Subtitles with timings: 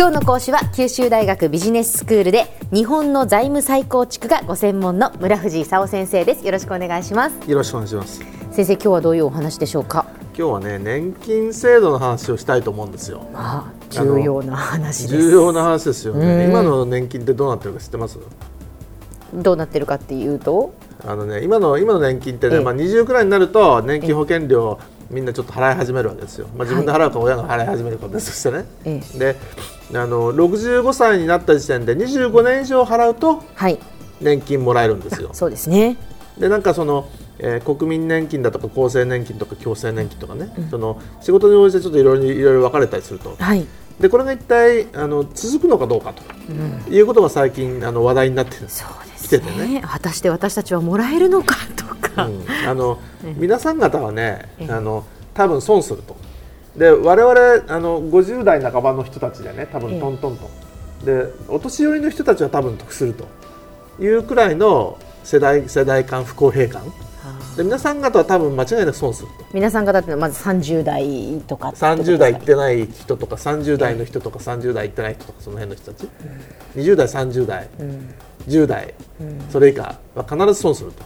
[0.00, 6.46] 今日の講師は九州大学ビジネススクールで日本の財務再構築がご専門の村藤勲先生です。
[6.46, 7.50] よろしくお願いします。
[7.50, 8.22] よろしくお願いします。
[8.50, 10.06] 先生今日はどういうお話でしょうか？
[10.34, 13.28] 今日はね年金制度の話をしたいと思うんですよ。
[13.34, 16.48] あ重要な話重要な話ですよね。
[16.48, 18.18] 今の年金ってどうなってるか知ってます？
[19.34, 20.72] どうなってるかっていうと？
[21.06, 24.78] あのね今の今の年金ってね、ええ、まあ20くらいになると年金保険料、
[25.10, 29.36] みんなちょっと払い始めるわけですよ、まあ、自分で払うか親が払い始めるか別としてね、はい、で
[29.92, 33.42] あの65歳になった時点で25年以上払うと
[34.20, 35.28] 年金もらえるんですよ。
[35.28, 35.96] はい、そうですね。
[36.38, 37.08] でなんかその
[37.42, 43.66] えー、国民年金だとか厚生年金とか強制年金とかね、うん、その仕事に応じてちょっといろいろ分かれたりすると、はい、
[43.98, 46.39] でこれが一体あの続くのかどうかと、うん、
[46.88, 49.82] いうことが最近あの話題になってきててね。
[49.84, 53.00] 果たして私たちはもらえるのかとか、うん、あの
[53.36, 56.16] 皆さん方はねあの多分損すると。
[56.76, 60.50] で我々あの50代半ばの人たちでね多分トントンと、
[61.04, 63.26] でお年寄りの人たちは多分得すると。
[64.00, 66.82] いうくらいの世代世代間不公平感
[67.60, 69.44] で皆さん方は多分間違いなく損すると。
[69.52, 76.08] 皆さん方ってまず30代とか30代行ってない人とか30代の人とか30代行ってない人とかその辺の人たち、
[76.74, 78.14] うん、20代30代、うん、
[78.46, 81.04] 10代、うん、それ以下は必ず損すると。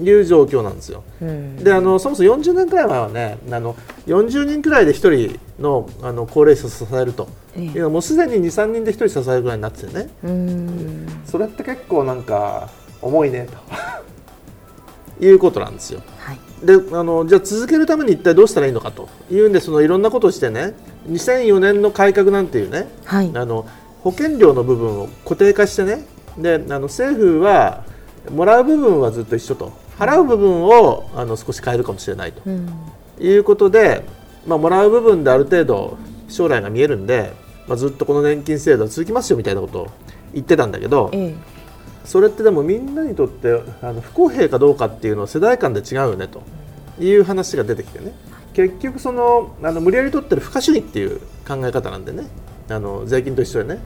[0.00, 3.74] いう状況なんですよ、うん、であのそもそも40年くらい前はねあの
[4.06, 7.28] 40人くらいで1人のあの高齢者を支えると。
[7.56, 10.08] いうのはもうすでに23人で1人支えるぐらいになっててね、
[11.26, 12.68] それって結構なんか
[13.02, 13.97] 重いねと
[15.20, 16.02] いうことなんですよ。
[16.18, 19.08] はい、であのじゃあ続けるために一体どうしたらいいのかと。
[19.30, 20.74] いうんでそのいろんなことをしてね
[21.08, 23.66] 2004年の改革なんていうね、はい、あの
[24.02, 26.04] 保険料の部分を固定化してね
[26.36, 27.84] であの政府は
[28.30, 29.72] もらう部分はずっと一緒と。
[29.98, 32.68] 払う部分をあの少し変えるかもしれないと、うん、
[33.18, 34.04] いうことで、
[34.46, 37.32] まあ、もらう部分である程度将来が見えるんで、
[37.66, 39.90] まあ、ずっとこの年金制度は続きますよみたいなことを
[40.32, 41.57] 言ってたんだけど、ええ
[42.04, 46.42] それってでもみんなにとってあの不公平かどうかっていうのは世代間で違うよねと
[47.00, 48.12] いう話が出てきてね。
[48.54, 52.26] 結局そのあの無理やり取ってる付加主義っていう考え方なんでね。
[52.70, 53.80] あの税金と一緒でね。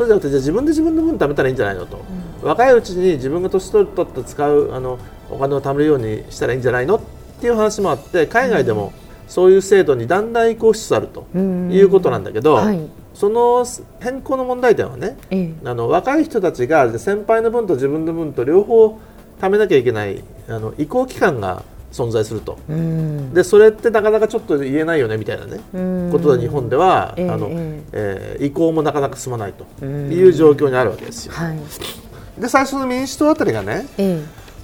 [0.00, 2.02] そうじゃなくてじゃあ自分で自分の分貯めたらいいんじゃないのと、
[2.42, 7.00] うん、若いうちに自分が年取って使うあのお金を貯めるようにしたらいいんじゃないのっ
[7.40, 8.94] ていう話もあって海外でも
[9.28, 12.80] そういう制度にだんだん移行しつつあるということなんだけど、はい、
[13.14, 13.66] その
[14.00, 18.98] 変更の問題点はね、ええ、あの若い人たちが先輩の分と自分の分と両方
[19.40, 22.56] 貯めなきゃいけないあの移行期間が存在すると、
[23.34, 25.58] でそれってなかなかちょっと言えないよねみたいなね
[26.12, 31.32] ことで日本では、え、あのえー、移行もなかなか進まないという状況にあるわけですよ。
[31.34, 31.58] はい、
[32.40, 33.86] で最初の民主党あたりがね、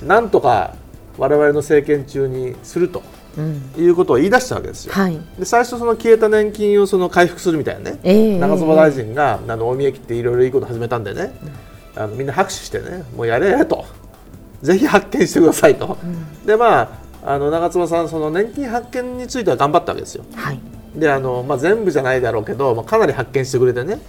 [0.04, 0.76] なんとか
[1.18, 3.02] 我々の政権中にすると。
[3.40, 4.92] いうことを言い出したわけですよ。
[4.92, 11.32] はい、で最初その消えた年金をその回復するみたいなね、えー、長妻大臣があの大宮駅っていろいろいいこと始めたんでね、
[11.94, 13.04] うん、あのみんな拍手してね。
[13.16, 13.84] もうやれと。
[14.62, 16.80] ぜひ発見してくださいと、うん、でま
[17.22, 20.24] ああの長妻さんその年金発見については頑張ったわけですよ。
[20.34, 20.60] はい、
[20.94, 24.00] であの、まあ、全部じゃないだろうけど、まあ、かなり発見してくれてね。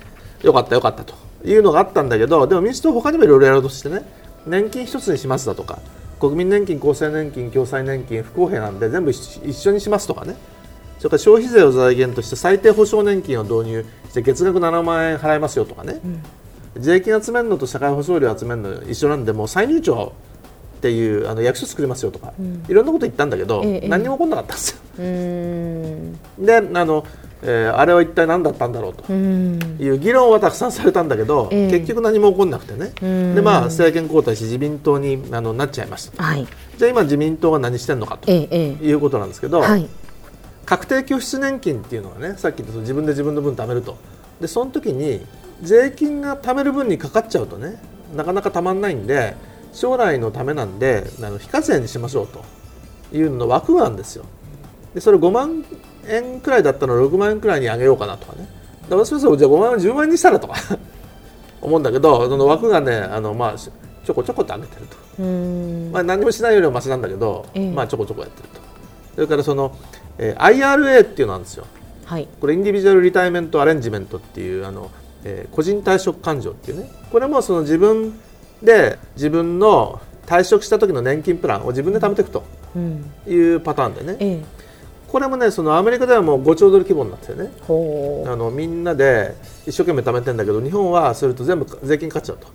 [0.43, 4.05] よかったよかったというのがあったんだけどでも民主党他にもいろいろやろうとしてね。
[4.47, 5.79] 年金一つにしますだとか
[6.19, 10.35] 国民年金、厚生年金、共済年金不公平なんで全部一緒にしますとかね。
[10.97, 15.99] それから消費税を財源として最低保障年金を導入して月額7万円払いますよとかね、
[16.75, 20.13] うん、税金集めるのと社会保障料集めるの一緒なんでもう再入庁
[20.77, 24.71] っていうあの役所作りますよとか、うん、いろんなこと言ったんだけど、ええ、何も起こらなかったんです
[26.39, 26.45] よ。
[26.45, 27.05] であの
[27.43, 32.91] えー、あれは一体何だったんだろうという議論はたくさんされたんだけど、えー、結局何も起こらなくてね。
[33.35, 36.47] で、まあ、政権交代し自民党にあのなっちゃいました、はい、
[36.77, 39.87] じゃあ今自民党が何してるのかということなんですけど、はい、
[40.65, 43.97] 確定拠出年金っていうのはねさっき言った自分で自分の分貯めると。
[44.41, 45.25] でその時に
[45.61, 47.81] 税金が貯める分にかかっちゃうとね
[48.15, 49.35] なかなかたまんないんで
[49.73, 52.43] 将来のためなんであの非課税にしましょうと
[53.15, 54.25] いうの枠があるんですよ。
[54.93, 55.63] でそれ5万
[56.07, 58.47] 円くらいだったのを6万円くらいに上げようかなとかね。
[58.83, 60.55] だからそれじゃあ5万円10万円にしたらとか。
[61.61, 65.23] 思うんだけどその枠がねあの、まあ、ちょこちょこって上げてると、
[65.91, 68.61] まあ、何もしないよりはましなんだけど、えー、まあ、ちょこちょこやってると。
[69.15, 69.75] それからその、
[70.19, 71.65] えー、IRA っていうのなんですよ、
[72.05, 74.91] はい、これインディビジュアルリタイメントアレンジメントっていうあの、
[75.23, 76.91] えー、個人退職勘定っていうね。
[77.11, 78.13] これもその自分
[78.61, 82.43] で自分の退職した時の年金プランを自分で貯めていくと
[83.27, 84.56] いうパターンでね、えー
[85.07, 87.49] これもねそのアメリカではもう5兆ドル規模になってね。
[88.25, 92.47] あのみんなで一生懸命貯めてるんだけど日本はそれと全部税金かかっちゃうと。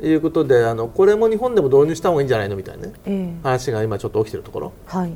[0.00, 3.10] いうことであのこれも日本でも導入した方がいいんじゃないのみたいなね、え。
[3.10, 5.12] ー、話が今ちょっと起きてるところ、はい、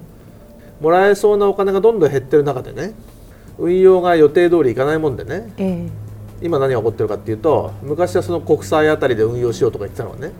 [0.80, 2.94] もらえそうなお金がどんどん減ってる中でね
[3.58, 5.90] 運用が予定通りいかないもんでね、えー、
[6.42, 10.32] 今何が起こってるかっていうと昔はその国債あたりで運用しようとか言ってたのはね、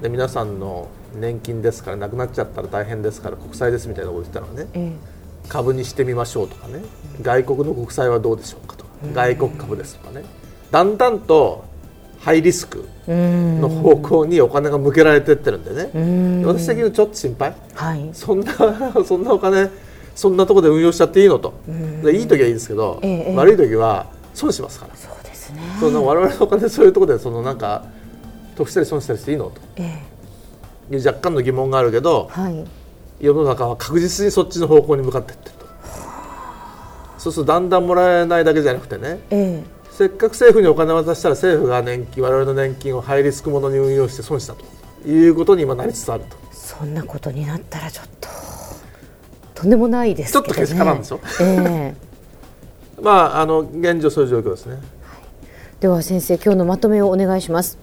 [0.00, 4.92] で皆さんの年金ですからなくなっちゃったら大変ですから国債ですみたいなこと言ってたのはね、え
[5.48, 6.80] 株にしてみましょうとかね。
[7.22, 10.24] 外国の国債はどうでしょうかとか、外国株ですとかね。
[10.70, 11.64] だんだんと
[12.20, 16.42] ハイリスクえの方向にお金が向けられてってるんでね、うん。
[16.44, 17.54] 私的にちょっと心配。
[17.74, 18.10] はい。
[18.12, 18.52] そんな
[19.04, 19.70] そんなお金
[20.14, 21.54] そんなところで運用しちゃっていいのと、
[22.02, 25.60] でいい時はいいですけど、ええ悪い時は損しますから、そうですね。
[25.80, 27.84] その我々のお金そういうところでそのなんか
[28.56, 30.02] 得したり損したりしていいのえ
[30.90, 32.64] という若干の疑問があるけどえはい
[33.20, 35.66] 世の中は確実にそっちの方向に向かっていってると。
[37.18, 39.20] そうするとだんだんもらえないだけじゃなくてね。
[39.30, 44.64] えせっかく政府にお金を渡したら政府が年金我々の年金をハイリスクものに運用して損したと。
[45.06, 46.36] いうことに今なりつつあると。
[46.36, 48.28] えそんなことになったらちょっと。
[49.54, 50.32] とんでもないですね。
[50.32, 51.94] ちょっとけしからんでしょええ。
[53.02, 54.78] まああの現状そういう状況ですね。
[55.80, 57.78] では先生今日のまとめをお願いします。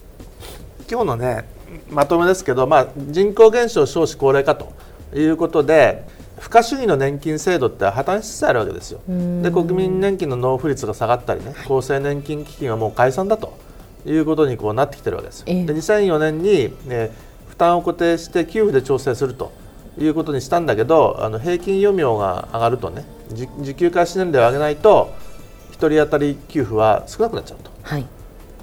[0.89, 1.45] 今日のね
[1.89, 4.71] まとめですけど、まあ、人口減少少子高齢化と
[5.19, 6.05] いうことで
[6.39, 8.99] 付加主義の年金制度って破綻しつつあるわけですよ。
[9.41, 13.57] で国民年金の納付率が下がったりね厚生年金基金はもう解散だと
[14.05, 15.45] いうことにこうなってきてるわけですよ。
[15.47, 15.65] ええ。
[15.65, 17.11] で2004年に、ね、
[17.47, 19.53] 負担を固定して給付で調整すると
[19.97, 25.13] いうことにしたんだけどあの平均余命が上がるとねじ受給開始年齢を上げないと
[25.71, 27.71] 1人当たり給付は少なくなっちゃうと。
[27.81, 28.05] はい。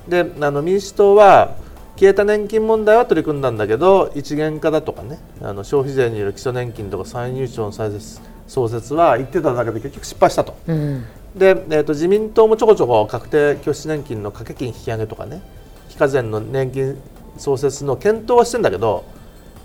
[0.08, 1.54] であの民主党は
[1.96, 10.56] 消えた年金問題は取り組んだんだけど一元化だとかねあの消費税による基礎年金とか再入庁の再設創設は言ってただけで結局失敗したと。
[10.66, 11.04] うん。
[11.36, 15.40] で、えー、と自民党もちょこちょこ確定拠出年金の掛け金引き上げとかね
[15.88, 16.98] 非課税の年金
[17.38, 19.04] 創設の検討はしてんだけど、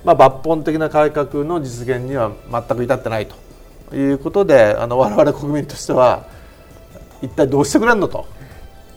[0.05, 3.35] まあ、抜本的な改革の実現には全く至ってないと。
[3.95, 6.27] いうことであの我々国民としては
[7.21, 8.25] 一体どうしてくれんのと。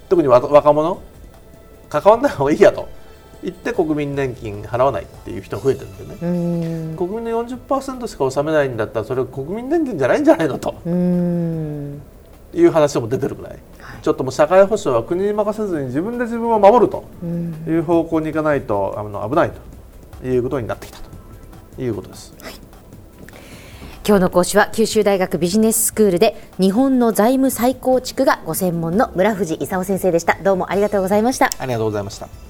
[0.08, 1.00] 特に若若者？
[1.88, 2.88] 関わんない方がいいやと
[3.42, 6.18] 言って国民年金払わないっていう人が増えてるんでね。
[6.22, 6.96] うん。
[6.96, 10.74] 国民の40%しか納めないんだったらそれは国民年金じゃないんじゃないのと。
[10.84, 12.02] うん。
[12.52, 13.58] いう話も出てるぐらい、
[14.02, 17.04] ちょっともう社会保障は国に任せずに自分で自分を守ると。
[17.68, 20.26] いう方向に行かないとあの危ないと。
[20.26, 21.10] いうことになってきたと。
[21.82, 22.34] いうことです。
[24.06, 30.36] 今日の講師は九州大学ビジネススクールで日本の財務再構築がご専門の村藤勲先生でした。
[30.42, 31.50] どうもありがとうございました。
[31.58, 32.49] ありがとうございました。